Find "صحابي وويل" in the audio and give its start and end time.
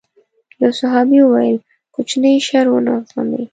0.79-1.57